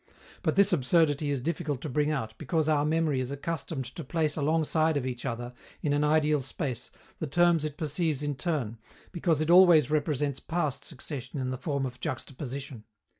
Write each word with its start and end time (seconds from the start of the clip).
But 0.41 0.55
this 0.55 0.73
absurdity 0.73 1.29
is 1.29 1.41
difficult 1.43 1.79
to 1.81 1.87
bring 1.87 2.09
out, 2.09 2.33
because 2.39 2.67
our 2.67 2.83
memory 2.83 3.19
is 3.19 3.29
accustomed 3.29 3.85
to 3.85 4.03
place 4.03 4.35
alongside 4.35 4.97
of 4.97 5.05
each 5.05 5.27
other, 5.27 5.53
in 5.83 5.93
an 5.93 6.03
ideal 6.03 6.41
space, 6.41 6.89
the 7.19 7.27
terms 7.27 7.63
it 7.65 7.77
perceives 7.77 8.23
in 8.23 8.33
turn, 8.33 8.79
because 9.11 9.41
it 9.41 9.51
always 9.51 9.91
represents 9.91 10.39
past 10.39 10.83
succession 10.85 11.39
in 11.39 11.51
the 11.51 11.55
form 11.59 11.85
of 11.85 11.99
juxtaposition. 11.99 12.83